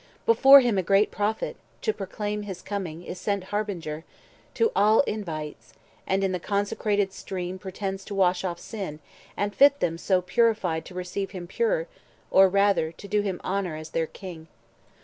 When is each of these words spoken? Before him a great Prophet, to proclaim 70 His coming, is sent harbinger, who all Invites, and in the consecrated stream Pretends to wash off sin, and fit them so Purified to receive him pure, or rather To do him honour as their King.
Before 0.25 0.61
him 0.61 0.79
a 0.79 0.81
great 0.81 1.11
Prophet, 1.11 1.57
to 1.83 1.93
proclaim 1.93 2.39
70 2.39 2.47
His 2.47 2.61
coming, 2.63 3.03
is 3.03 3.21
sent 3.21 3.43
harbinger, 3.43 4.03
who 4.57 4.71
all 4.75 5.01
Invites, 5.01 5.75
and 6.07 6.23
in 6.23 6.31
the 6.31 6.39
consecrated 6.39 7.13
stream 7.13 7.59
Pretends 7.59 8.03
to 8.05 8.15
wash 8.15 8.43
off 8.43 8.57
sin, 8.59 8.99
and 9.37 9.53
fit 9.53 9.79
them 9.79 9.99
so 9.99 10.19
Purified 10.19 10.85
to 10.85 10.95
receive 10.95 11.29
him 11.37 11.45
pure, 11.45 11.85
or 12.31 12.49
rather 12.49 12.91
To 12.91 13.07
do 13.07 13.21
him 13.21 13.39
honour 13.43 13.75
as 13.75 13.91
their 13.91 14.07
King. 14.07 14.47